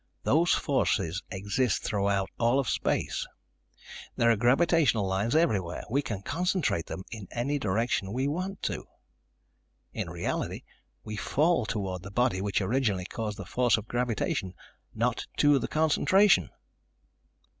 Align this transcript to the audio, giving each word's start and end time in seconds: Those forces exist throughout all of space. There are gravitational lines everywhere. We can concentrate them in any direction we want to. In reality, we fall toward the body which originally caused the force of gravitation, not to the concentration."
Those 0.23 0.51
forces 0.55 1.21
exist 1.29 1.83
throughout 1.83 2.31
all 2.39 2.57
of 2.59 2.67
space. 2.67 3.27
There 4.15 4.31
are 4.31 4.35
gravitational 4.35 5.05
lines 5.05 5.35
everywhere. 5.35 5.83
We 5.91 6.01
can 6.01 6.23
concentrate 6.23 6.87
them 6.87 7.03
in 7.11 7.27
any 7.29 7.59
direction 7.59 8.11
we 8.11 8.27
want 8.27 8.63
to. 8.63 8.85
In 9.93 10.09
reality, 10.09 10.63
we 11.03 11.17
fall 11.17 11.67
toward 11.67 12.01
the 12.01 12.09
body 12.09 12.41
which 12.41 12.61
originally 12.61 13.05
caused 13.05 13.37
the 13.37 13.45
force 13.45 13.77
of 13.77 13.87
gravitation, 13.87 14.55
not 14.95 15.27
to 15.37 15.59
the 15.59 15.67
concentration." 15.67 16.49